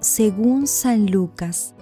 según 0.00 0.66
San 0.66 1.10
Lucas, 1.10 1.74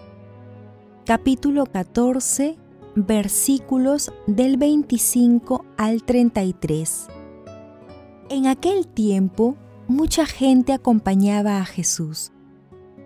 capítulo 1.06 1.66
14, 1.66 2.58
versículos 2.96 4.12
del 4.26 4.56
25 4.56 5.64
al 5.76 6.02
33. 6.02 7.06
En 8.28 8.48
aquel 8.48 8.88
tiempo, 8.88 9.56
mucha 9.86 10.26
gente 10.26 10.72
acompañaba 10.72 11.58
a 11.58 11.64
Jesús. 11.64 12.32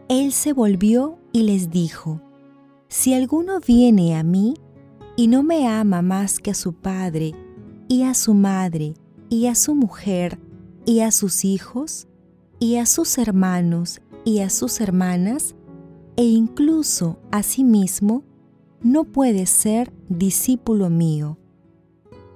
Él 0.09 0.33
se 0.33 0.55
volvió 0.55 1.19
y 1.31 1.43
les 1.43 1.71
dijo, 1.71 2.23
Si 2.89 3.13
alguno 3.13 3.61
viene 3.61 4.17
a 4.17 4.23
mí 4.23 4.55
y 5.15 5.29
no 5.29 5.43
me 5.43 5.69
ama 5.69 6.01
más 6.01 6.39
que 6.39 6.53
a 6.53 6.55
su 6.55 6.73
padre, 6.73 7.35
y 7.87 8.05
a 8.05 8.15
su 8.15 8.33
madre, 8.33 8.95
y 9.29 9.47
a 9.47 9.55
su 9.55 9.75
mujer, 9.75 10.39
y 10.87 11.01
a 11.01 11.11
sus 11.11 11.45
hijos, 11.45 12.09
y 12.59 12.77
a 12.77 12.87
sus 12.87 13.19
hermanos, 13.19 14.01
y 14.25 14.41
a 14.41 14.51
sus 14.51 14.81
hermanas, 14.81 15.55
e 16.17 16.25
incluso 16.25 17.19
a 17.31 17.43
sí 17.43 17.65
mismo, 17.65 18.25
no 18.83 19.05
puede 19.05 19.47
ser 19.47 19.93
discípulo 20.09 20.91
mío. 20.91 21.39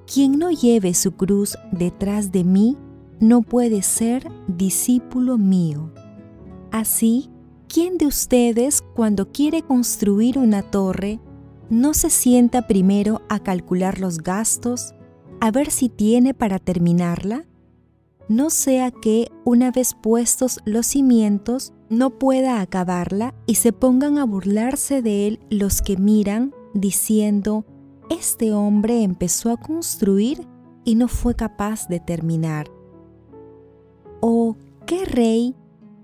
Quien 0.07 0.39
no 0.39 0.51
lleve 0.51 0.95
su 0.95 1.13
cruz 1.13 1.59
detrás 1.73 2.31
de 2.31 2.45
mí, 2.45 2.77
no 3.19 3.43
puede 3.43 3.83
ser 3.83 4.31
discípulo 4.47 5.39
mío. 5.39 5.93
Así, 6.71 7.31
¿quién 7.69 7.99
de 7.99 8.07
ustedes 8.07 8.83
cuando 8.95 9.33
quiere 9.33 9.63
construir 9.63 10.39
una 10.39 10.63
torre, 10.63 11.21
no 11.71 11.95
se 11.95 12.11
sienta 12.11 12.67
primero 12.69 13.23
a 13.29 13.41
calcular 13.41 13.99
los 13.99 14.19
gastos, 14.19 14.95
a 15.41 15.51
ver 15.51 15.71
si 15.71 15.89
tiene 15.89 16.35
para 16.35 16.59
terminarla? 16.59 17.45
No 18.29 18.51
sea 18.51 18.91
que, 18.91 19.31
una 19.45 19.71
vez 19.71 19.95
puestos 19.95 20.61
los 20.65 20.87
cimientos, 20.87 21.73
no 21.89 22.11
pueda 22.19 22.61
acabarla 22.61 23.35
y 23.47 23.57
se 23.57 23.73
pongan 23.73 24.19
a 24.19 24.25
burlarse 24.25 25.03
de 25.03 25.29
él 25.29 25.41
los 25.51 25.83
que 25.83 25.97
miran, 25.97 26.55
diciendo, 26.75 27.65
este 28.11 28.53
hombre 28.53 29.03
empezó 29.03 29.51
a 29.51 29.57
construir 29.57 30.47
y 30.85 30.95
no 30.95 31.09
fue 31.09 31.35
capaz 31.35 31.89
de 31.89 32.01
terminar. 32.01 32.71
¿O 34.21 34.57
qué 34.87 35.05
rey, 35.05 35.55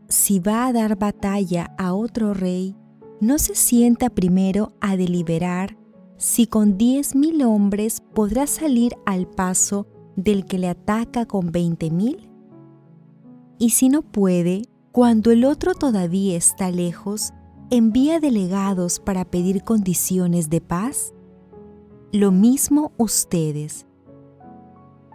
si 0.09 0.39
va 0.39 0.67
a 0.67 0.73
dar 0.73 0.99
batalla 0.99 1.75
a 1.79 1.95
otro 1.95 2.35
rey, 2.35 2.77
no 3.21 3.39
se 3.39 3.55
sienta 3.55 4.11
primero 4.11 4.73
a 4.81 4.97
deliberar 4.97 5.77
si 6.17 6.47
con 6.47 6.79
diez 6.79 7.17
mil 7.17 7.43
hombres 7.43 8.01
podrá 8.15 8.47
salir 8.47 8.95
al 9.07 9.27
paso 9.27 9.87
del 10.17 10.45
que 10.45 10.59
le 10.59 10.69
ataca 10.69 11.27
con 11.27 11.51
veinte 11.51 11.91
mil? 11.91 12.29
Y 13.59 13.71
si 13.71 13.89
no 13.89 14.03
puede, 14.03 14.63
cuando 14.93 15.31
el 15.31 15.47
otro 15.47 15.75
todavía 15.75 16.37
está 16.37 16.71
lejos, 16.71 17.33
envía 17.71 18.21
delegados 18.21 19.01
para 19.01 19.25
pedir 19.25 19.65
condiciones 19.65 20.51
de 20.51 20.61
paz? 20.61 21.15
Lo 22.13 22.31
mismo 22.31 22.93
ustedes. 22.99 23.87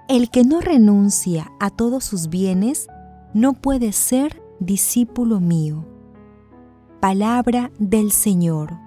El 0.10 0.32
que 0.32 0.44
no 0.44 0.62
renuncia 0.62 1.52
a 1.60 1.70
todos 1.70 2.04
sus 2.04 2.28
bienes 2.30 2.88
no 3.36 3.54
puede 3.54 3.92
ser 3.92 4.42
discípulo 4.60 5.40
mío. 5.40 5.86
Palabra 7.00 7.72
del 7.78 8.12
Señor. 8.12 8.87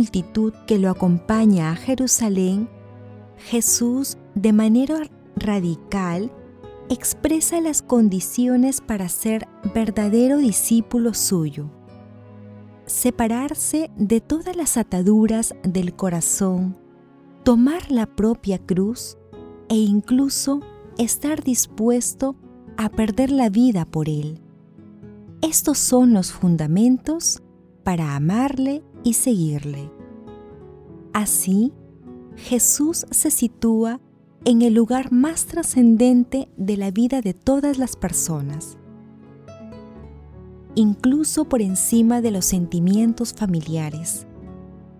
Multitud 0.00 0.54
que 0.66 0.78
lo 0.78 0.88
acompaña 0.88 1.72
a 1.72 1.76
Jerusalén, 1.76 2.70
Jesús 3.36 4.16
de 4.34 4.54
manera 4.54 5.02
radical 5.36 6.32
expresa 6.88 7.60
las 7.60 7.82
condiciones 7.82 8.80
para 8.80 9.10
ser 9.10 9.46
verdadero 9.74 10.38
discípulo 10.38 11.12
suyo. 11.12 11.70
Separarse 12.86 13.90
de 13.98 14.22
todas 14.22 14.56
las 14.56 14.78
ataduras 14.78 15.54
del 15.64 15.94
corazón, 15.94 16.78
tomar 17.44 17.90
la 17.90 18.06
propia 18.06 18.58
cruz 18.58 19.18
e 19.68 19.76
incluso 19.76 20.60
estar 20.96 21.44
dispuesto 21.44 22.36
a 22.78 22.88
perder 22.88 23.30
la 23.30 23.50
vida 23.50 23.84
por 23.84 24.08
Él. 24.08 24.40
Estos 25.42 25.76
son 25.76 26.14
los 26.14 26.32
fundamentos 26.32 27.42
para 27.84 28.16
amarle 28.16 28.82
y 29.02 29.14
seguirle. 29.14 29.90
Así, 31.12 31.72
Jesús 32.36 33.06
se 33.10 33.30
sitúa 33.30 34.00
en 34.44 34.62
el 34.62 34.74
lugar 34.74 35.12
más 35.12 35.46
trascendente 35.46 36.48
de 36.56 36.76
la 36.76 36.90
vida 36.90 37.20
de 37.20 37.34
todas 37.34 37.78
las 37.78 37.96
personas, 37.96 38.78
incluso 40.74 41.44
por 41.44 41.60
encima 41.60 42.20
de 42.20 42.30
los 42.30 42.44
sentimientos 42.46 43.34
familiares. 43.34 44.26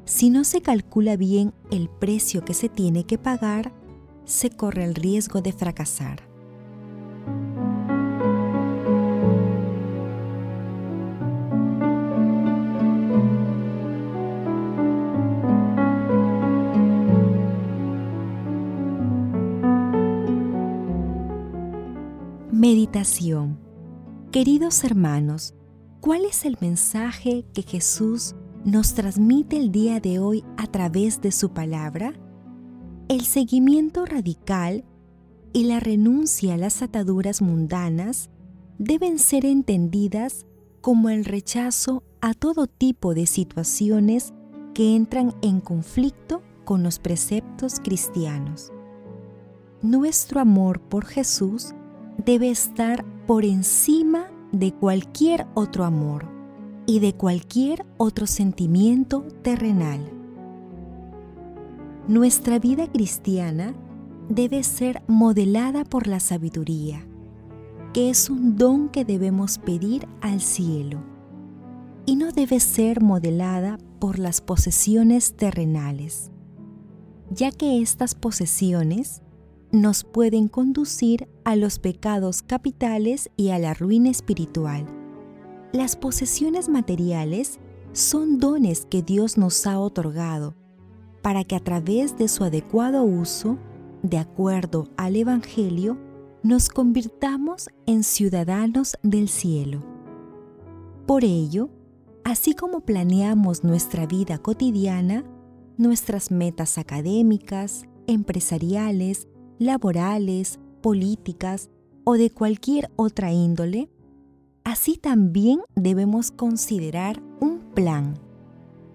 Si 0.05 0.29
no 0.31 0.45
se 0.45 0.61
calcula 0.61 1.17
bien 1.17 1.55
el 1.71 1.89
precio 1.89 2.45
que 2.45 2.55
se 2.55 2.69
tiene 2.69 3.05
que 3.05 3.17
pagar, 3.17 3.73
se 4.25 4.51
corre 4.51 4.85
el 4.85 4.95
riesgo 4.95 5.41
de 5.41 5.53
fracasar. 5.53 6.30
Queridos 24.33 24.83
hermanos, 24.83 25.55
¿cuál 26.01 26.25
es 26.25 26.45
el 26.45 26.57
mensaje 26.61 27.45
que 27.55 27.63
Jesús 27.63 28.35
nos 28.65 28.95
transmite 28.95 29.59
el 29.59 29.71
día 29.71 30.01
de 30.01 30.19
hoy 30.19 30.45
a 30.57 30.67
través 30.67 31.21
de 31.21 31.31
su 31.31 31.51
palabra? 31.51 32.15
El 33.09 33.21
seguimiento 33.23 34.07
radical 34.07 34.85
y 35.53 35.65
la 35.65 35.79
renuncia 35.79 36.55
a 36.55 36.57
las 36.57 36.83
ataduras 36.83 37.43
mundanas 37.43 38.29
deben 38.79 39.21
ser 39.21 39.45
entendidas 39.47 40.45
como 40.81 41.11
el 41.11 41.25
rechazo 41.25 42.03
a 42.21 42.35
todo 42.35 42.67
tipo 42.67 43.15
de 43.15 43.27
situaciones 43.27 44.33
que 44.75 44.97
entran 44.97 45.37
en 45.43 45.61
conflicto 45.61 46.43
con 46.65 46.83
los 46.83 46.99
preceptos 46.99 47.79
cristianos. 47.79 48.73
Nuestro 49.81 50.41
amor 50.41 50.81
por 50.81 51.07
Jesús 51.07 51.73
debe 52.25 52.51
estar 52.51 53.05
por 53.27 53.45
encima 53.45 54.27
de 54.53 54.73
cualquier 54.73 55.47
otro 55.55 55.85
amor 55.85 56.27
y 56.87 57.01
de 57.01 57.15
cualquier 57.15 57.87
otro 57.97 58.27
sentimiento 58.27 59.23
terrenal. 59.43 60.01
Nuestra 62.09 62.59
vida 62.59 62.89
cristiana 62.89 63.75
debe 64.29 64.63
ser 64.65 65.03
modelada 65.07 65.85
por 65.85 66.07
la 66.07 66.21
sabiduría, 66.21 67.07
que 67.93 68.11
es 68.11 68.29
un 68.29 68.57
don 68.57 68.89
que 68.89 69.05
debemos 69.05 69.59
pedir 69.59 70.07
al 70.21 70.41
cielo, 70.41 70.99
y 72.07 72.17
no 72.17 72.33
debe 72.33 72.61
ser 72.61 73.01
modelada 73.01 73.79
por 73.99 74.19
las 74.19 74.41
posesiones 74.41 75.37
terrenales, 75.37 76.31
ya 77.31 77.53
que 77.53 77.81
estas 77.81 78.15
posesiones 78.15 79.23
nos 79.73 80.05
pueden 80.05 80.49
conducir 80.49 81.29
a 81.45 81.57
los 81.57 81.79
pecados 81.79 82.43
capitales 82.43 83.31
y 83.37 83.51
a 83.51 83.59
la 83.59 83.75
ruina 83.75 84.11
espiritual. 84.11 84.87
Las 85.73 85.97
posesiones 85.97 86.69
materiales 86.69 87.61
son 87.93 88.39
dones 88.39 88.87
que 88.87 89.03
Dios 89.03 89.39
nos 89.39 89.67
ha 89.67 89.79
otorgado 89.79 90.55
para 91.23 91.45
que 91.45 91.55
a 91.55 91.61
través 91.61 92.17
de 92.17 92.29
su 92.29 92.45
adecuado 92.45 93.05
uso, 93.05 93.59
de 94.03 94.19
acuerdo 94.19 94.89
al 94.97 95.17
Evangelio, 95.17 95.99
nos 96.43 96.69
convirtamos 96.69 97.69
en 97.87 98.03
ciudadanos 98.03 98.97
del 99.03 99.29
cielo. 99.29 99.85
Por 101.07 101.25
ello, 101.25 101.69
así 102.25 102.55
como 102.55 102.81
planeamos 102.81 103.63
nuestra 103.65 104.07
vida 104.07 104.39
cotidiana, 104.39 105.25
nuestras 105.77 106.31
metas 106.31 106.79
académicas, 106.79 107.85
empresariales, 108.07 109.29
laborales, 109.61 110.59
políticas 110.81 111.71
o 112.05 112.15
de 112.15 112.31
cualquier 112.31 112.91
otra 112.97 113.31
índole, 113.31 113.91
así 114.65 114.97
también 114.97 115.61
debemos 115.77 116.31
considerar 116.31 117.23
un 117.41 117.61
plan 117.75 118.19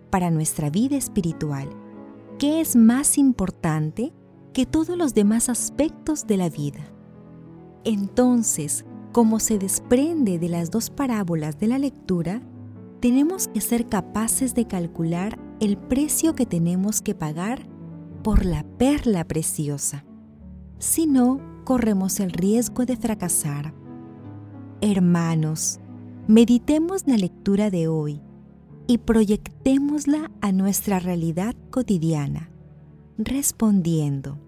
para 0.10 0.32
nuestra 0.32 0.72
vida 0.72 0.98
espiritual, 0.98 1.70
que 2.40 2.62
es 2.62 2.76
más 2.76 3.18
importante 3.20 4.12
que 4.54 4.66
todos 4.66 4.98
los 4.98 5.14
demás 5.14 5.50
aspectos 5.50 6.26
de 6.26 6.38
la 6.38 6.50
vida. 6.50 6.84
Entonces, 7.84 8.86
como 9.12 9.40
se 9.40 9.60
desprende 9.60 10.40
de 10.40 10.50
las 10.50 10.72
dos 10.72 10.90
parábolas 10.90 11.60
de 11.60 11.68
la 11.68 11.78
lectura, 11.78 12.42
tenemos 13.02 13.50
que 13.50 13.62
ser 13.62 13.86
capaces 13.86 14.56
de 14.56 14.66
calcular 14.66 15.38
el 15.60 15.78
precio 15.78 16.34
que 16.34 16.48
tenemos 16.48 17.04
que 17.04 17.14
pagar 17.14 17.68
por 18.24 18.46
la 18.46 18.64
perla 18.78 19.26
preciosa 19.26 20.06
si 20.80 21.08
no, 21.08 21.40
corremos 21.64 22.20
el 22.20 22.32
riesgo 22.32 22.86
de 22.86 22.98
fracasar. 22.98 23.74
Hermanos, 24.82 25.80
meditemos 26.28 27.08
la 27.08 27.18
lectura 27.18 27.70
de 27.70 27.88
hoy 27.88 28.22
y 28.88 29.00
proyectémosla 29.00 30.32
a 30.42 30.52
nuestra 30.52 31.00
realidad 31.00 31.56
cotidiana, 31.72 32.52
respondiendo, 33.18 34.40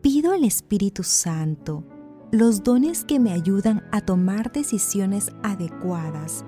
pido 0.00 0.32
al 0.32 0.44
Espíritu 0.44 1.02
Santo 1.02 1.84
los 2.30 2.62
dones 2.62 3.04
que 3.04 3.20
me 3.20 3.32
ayudan 3.32 3.82
a 3.92 4.00
tomar 4.00 4.52
decisiones 4.52 5.32
adecuadas 5.42 6.44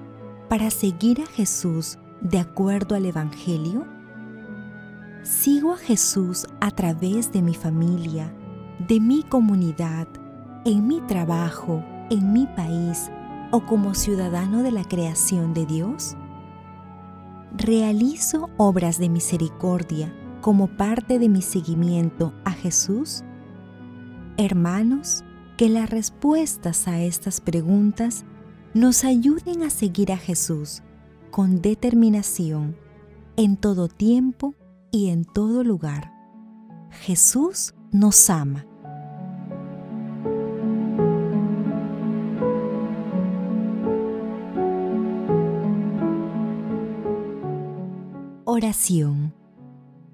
para 0.48 0.70
seguir 0.70 1.20
a 1.20 1.26
Jesús 1.26 1.98
de 2.22 2.38
acuerdo 2.38 2.94
al 2.94 3.06
Evangelio? 3.06 3.86
¿Sigo 5.22 5.72
a 5.72 5.76
Jesús 5.76 6.46
a 6.60 6.70
través 6.70 7.32
de 7.32 7.42
mi 7.42 7.54
familia, 7.54 8.34
de 8.88 9.00
mi 9.00 9.22
comunidad, 9.22 10.06
en 10.64 10.86
mi 10.86 11.00
trabajo, 11.02 11.82
en 12.10 12.32
mi 12.32 12.46
país 12.46 13.10
o 13.50 13.64
como 13.64 13.94
ciudadano 13.94 14.62
de 14.62 14.72
la 14.72 14.84
creación 14.84 15.54
de 15.54 15.64
Dios? 15.64 16.16
¿Realizo 17.56 18.50
obras 18.56 18.98
de 18.98 19.08
misericordia 19.08 20.12
como 20.40 20.66
parte 20.66 21.18
de 21.18 21.28
mi 21.28 21.40
seguimiento 21.40 22.34
a 22.44 22.50
Jesús? 22.50 23.24
Hermanos, 24.36 25.24
que 25.56 25.68
las 25.68 25.88
respuestas 25.88 26.88
a 26.88 27.00
estas 27.00 27.40
preguntas 27.40 28.24
nos 28.74 29.04
ayuden 29.04 29.62
a 29.62 29.70
seguir 29.70 30.12
a 30.12 30.16
Jesús 30.16 30.82
con 31.30 31.62
determinación 31.62 32.76
en 33.36 33.56
todo 33.56 33.88
tiempo 33.88 34.54
y 34.90 35.10
en 35.10 35.24
todo 35.24 35.64
lugar. 35.64 36.12
Jesús 36.90 37.74
nos 37.92 38.28
ama. 38.30 38.66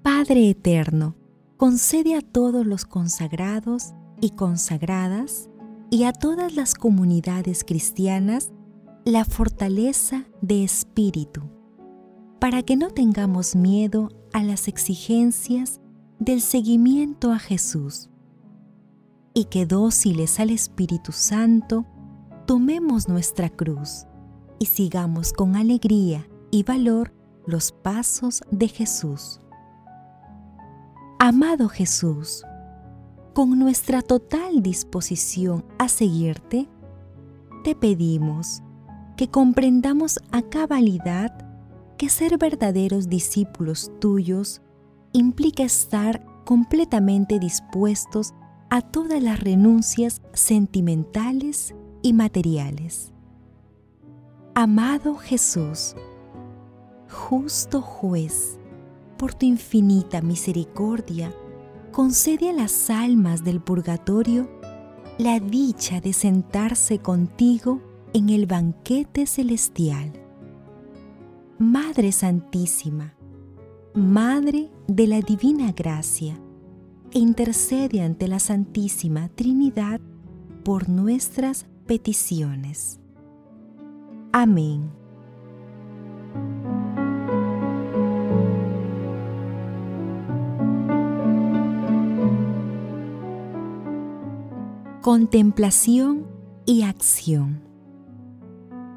Padre 0.03 0.49
Eterno, 0.49 1.15
concede 1.57 2.15
a 2.15 2.21
todos 2.21 2.65
los 2.65 2.85
consagrados 2.85 3.93
y 4.21 4.31
consagradas 4.31 5.49
y 5.89 6.03
a 6.03 6.13
todas 6.13 6.55
las 6.55 6.75
comunidades 6.75 7.63
cristianas 7.63 8.51
la 9.03 9.25
fortaleza 9.25 10.25
de 10.41 10.63
espíritu, 10.63 11.41
para 12.39 12.61
que 12.61 12.75
no 12.75 12.91
tengamos 12.91 13.55
miedo 13.55 14.09
a 14.31 14.43
las 14.43 14.67
exigencias 14.67 15.81
del 16.19 16.39
seguimiento 16.39 17.31
a 17.31 17.39
Jesús. 17.39 18.09
Y 19.33 19.45
que 19.45 19.65
dóciles 19.65 20.39
al 20.39 20.51
Espíritu 20.51 21.11
Santo, 21.13 21.85
tomemos 22.45 23.09
nuestra 23.09 23.49
cruz 23.49 24.05
y 24.59 24.67
sigamos 24.67 25.33
con 25.33 25.55
alegría 25.55 26.27
y 26.51 26.63
valor 26.63 27.11
los 27.51 27.71
pasos 27.71 28.41
de 28.49 28.67
Jesús. 28.67 29.39
Amado 31.19 31.69
Jesús, 31.69 32.43
con 33.33 33.59
nuestra 33.59 34.01
total 34.01 34.63
disposición 34.63 35.63
a 35.77 35.87
seguirte, 35.87 36.67
te 37.63 37.75
pedimos 37.75 38.63
que 39.15 39.29
comprendamos 39.29 40.19
a 40.31 40.41
cabalidad 40.41 41.47
que 41.97 42.09
ser 42.09 42.39
verdaderos 42.39 43.07
discípulos 43.07 43.91
tuyos 43.99 44.61
implica 45.13 45.63
estar 45.63 46.25
completamente 46.45 47.37
dispuestos 47.37 48.33
a 48.71 48.81
todas 48.81 49.21
las 49.21 49.39
renuncias 49.39 50.21
sentimentales 50.33 51.75
y 52.01 52.13
materiales. 52.13 53.13
Amado 54.55 55.15
Jesús, 55.15 55.95
justo 57.11 57.81
juez, 57.81 58.57
por 59.17 59.33
tu 59.33 59.45
infinita 59.45 60.21
misericordia, 60.21 61.35
concede 61.91 62.49
a 62.49 62.53
las 62.53 62.89
almas 62.89 63.43
del 63.43 63.61
purgatorio 63.61 64.49
la 65.17 65.39
dicha 65.39 66.01
de 66.01 66.13
sentarse 66.13 66.99
contigo 66.99 67.81
en 68.13 68.29
el 68.29 68.45
banquete 68.45 69.27
celestial. 69.27 70.13
Madre 71.59 72.11
Santísima, 72.11 73.13
Madre 73.93 74.71
de 74.87 75.05
la 75.05 75.21
Divina 75.21 75.73
Gracia, 75.73 76.39
intercede 77.11 78.01
ante 78.01 78.27
la 78.27 78.39
Santísima 78.39 79.29
Trinidad 79.29 79.99
por 80.63 80.89
nuestras 80.89 81.65
peticiones. 81.85 82.99
Amén. 84.31 85.00
Contemplación 95.01 96.27
y 96.67 96.83
acción. 96.83 97.63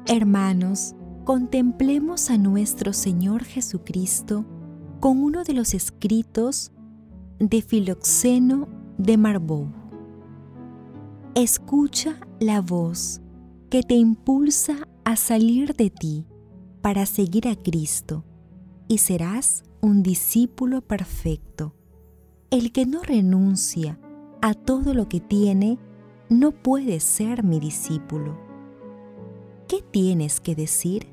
Hermanos, 0.05 0.93
contemplemos 1.23 2.29
a 2.29 2.37
nuestro 2.37 2.93
Señor 2.93 3.43
Jesucristo 3.43 4.45
con 4.99 5.23
uno 5.23 5.43
de 5.43 5.53
los 5.53 5.73
escritos 5.73 6.71
de 7.39 7.63
Filoxeno 7.63 8.67
de 8.99 9.17
Marbou. 9.17 9.73
Escucha 11.33 12.19
la 12.39 12.61
voz 12.61 13.19
que 13.71 13.81
te 13.81 13.95
impulsa 13.95 14.87
a 15.05 15.15
salir 15.15 15.73
de 15.73 15.89
ti 15.89 16.27
para 16.83 17.07
seguir 17.07 17.47
a 17.47 17.55
Cristo 17.55 18.23
y 18.87 18.99
serás 18.99 19.63
un 19.81 20.03
discípulo 20.03 20.81
perfecto. 20.81 21.73
El 22.51 22.71
que 22.71 22.85
no 22.85 23.01
renuncia 23.01 23.99
a 24.43 24.53
todo 24.53 24.93
lo 24.93 25.09
que 25.09 25.19
tiene 25.19 25.79
no 26.29 26.51
puede 26.51 26.99
ser 26.99 27.43
mi 27.43 27.59
discípulo. 27.59 28.45
¿qué 29.67 29.81
tienes 29.81 30.39
que 30.39 30.55
decir? 30.55 31.07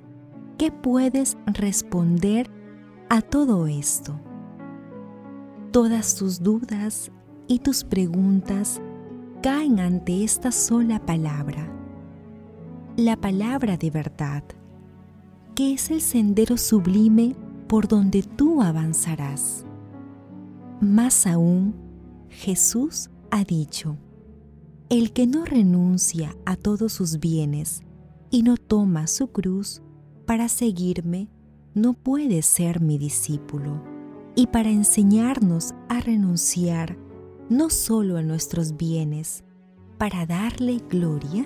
¿Qué 0.58 0.70
puedes 0.70 1.36
responder 1.46 2.50
a 3.08 3.20
todo 3.20 3.66
esto? 3.66 4.20
Todas 5.72 6.14
tus 6.14 6.42
dudas 6.42 7.10
y 7.48 7.58
tus 7.58 7.84
preguntas 7.84 8.80
caen 9.42 9.80
ante 9.80 10.22
esta 10.22 10.52
sola 10.52 11.04
palabra, 11.04 11.68
la 12.96 13.16
palabra 13.16 13.76
de 13.76 13.90
verdad, 13.90 14.44
que 15.54 15.72
es 15.72 15.90
el 15.90 16.00
sendero 16.00 16.56
sublime 16.56 17.34
por 17.66 17.88
donde 17.88 18.22
tú 18.22 18.62
avanzarás. 18.62 19.64
Más 20.80 21.26
aún, 21.26 21.74
Jesús 22.28 23.10
ha 23.30 23.44
dicho, 23.44 23.96
el 24.88 25.12
que 25.12 25.26
no 25.26 25.44
renuncia 25.44 26.36
a 26.44 26.56
todos 26.56 26.92
sus 26.92 27.18
bienes 27.18 27.82
y 28.30 28.42
no 28.42 28.56
toma 28.56 29.06
su 29.06 29.28
cruz 29.28 29.82
para 30.26 30.48
seguirme, 30.48 31.28
no 31.74 31.94
puede 31.94 32.42
ser 32.42 32.80
mi 32.80 32.98
discípulo. 32.98 33.82
Y 34.34 34.46
para 34.46 34.70
enseñarnos 34.70 35.74
a 35.88 36.00
renunciar 36.00 36.96
no 37.48 37.68
solo 37.68 38.16
a 38.16 38.22
nuestros 38.22 38.76
bienes, 38.76 39.44
para 39.98 40.26
darle 40.26 40.78
gloria, 40.88 41.44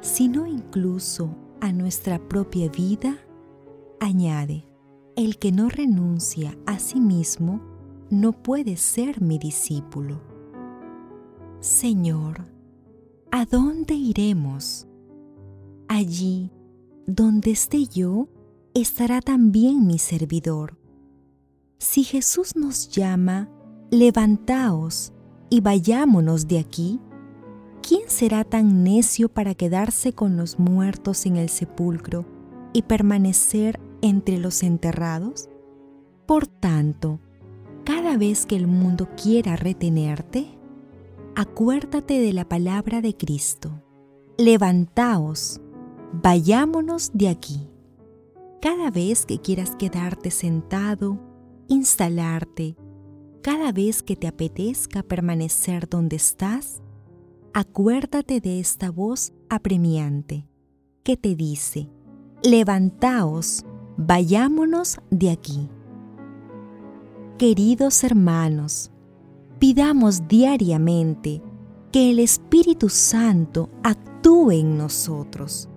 sino 0.00 0.46
incluso 0.46 1.34
a 1.60 1.72
nuestra 1.72 2.18
propia 2.18 2.68
vida, 2.68 3.18
añade, 4.00 4.66
el 5.16 5.38
que 5.38 5.52
no 5.52 5.68
renuncia 5.68 6.56
a 6.66 6.78
sí 6.78 7.00
mismo 7.00 7.60
no 8.10 8.32
puede 8.32 8.76
ser 8.76 9.20
mi 9.20 9.38
discípulo. 9.38 10.20
Señor, 11.60 12.46
¿a 13.30 13.44
dónde 13.44 13.94
iremos? 13.94 14.86
Allí 15.88 16.50
donde 17.06 17.52
esté 17.52 17.86
yo, 17.86 18.28
estará 18.74 19.22
también 19.22 19.86
mi 19.86 19.98
servidor. 19.98 20.78
Si 21.78 22.04
Jesús 22.04 22.54
nos 22.54 22.90
llama, 22.90 23.48
levantaos 23.90 25.14
y 25.48 25.62
vayámonos 25.62 26.48
de 26.48 26.58
aquí. 26.58 27.00
¿Quién 27.80 28.02
será 28.08 28.44
tan 28.44 28.84
necio 28.84 29.30
para 29.30 29.54
quedarse 29.54 30.12
con 30.12 30.36
los 30.36 30.58
muertos 30.58 31.24
en 31.24 31.36
el 31.36 31.48
sepulcro 31.48 32.26
y 32.74 32.82
permanecer 32.82 33.80
entre 34.02 34.36
los 34.36 34.62
enterrados? 34.62 35.48
Por 36.26 36.46
tanto, 36.46 37.20
cada 37.84 38.18
vez 38.18 38.44
que 38.44 38.56
el 38.56 38.66
mundo 38.66 39.08
quiera 39.16 39.56
retenerte, 39.56 40.57
acuérdate 41.38 42.18
de 42.18 42.32
la 42.32 42.48
palabra 42.48 43.00
de 43.00 43.16
Cristo. 43.16 43.70
Levantaos, 44.38 45.60
vayámonos 46.12 47.12
de 47.14 47.28
aquí. 47.28 47.70
Cada 48.60 48.90
vez 48.90 49.24
que 49.24 49.38
quieras 49.38 49.76
quedarte 49.76 50.32
sentado, 50.32 51.16
instalarte, 51.68 52.76
cada 53.40 53.70
vez 53.70 54.02
que 54.02 54.16
te 54.16 54.26
apetezca 54.26 55.04
permanecer 55.04 55.88
donde 55.88 56.16
estás, 56.16 56.82
acuérdate 57.54 58.40
de 58.40 58.58
esta 58.58 58.90
voz 58.90 59.32
apremiante 59.48 60.44
que 61.04 61.16
te 61.16 61.36
dice, 61.36 61.88
levantaos, 62.42 63.64
vayámonos 63.96 64.98
de 65.12 65.30
aquí. 65.30 65.68
Queridos 67.38 68.02
hermanos, 68.02 68.90
pidamos 69.58 70.28
diariamente 70.28 71.42
que 71.92 72.10
el 72.10 72.18
Espíritu 72.18 72.88
Santo 72.88 73.70
actúe 73.82 74.52
en 74.52 74.76
nosotros, 74.78 75.68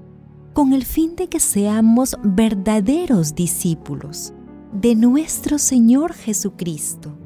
con 0.54 0.74
el 0.74 0.86
fin 0.86 1.16
de 1.16 1.30
que 1.30 1.40
seamos 1.40 2.18
verdaderos 2.24 3.34
discípulos 3.34 4.34
de 4.74 4.96
nuestro 4.96 5.58
Señor 5.58 6.14
Jesucristo, 6.14 7.18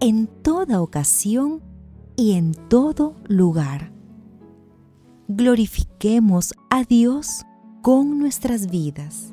en 0.00 0.26
toda 0.26 0.80
ocasión 0.80 1.62
y 2.16 2.32
en 2.32 2.54
todo 2.68 3.16
lugar. 3.26 3.92
Glorifiquemos 5.28 6.52
a 6.70 6.84
Dios 6.84 7.44
con 7.82 8.18
nuestras 8.18 8.70
vidas. 8.70 9.32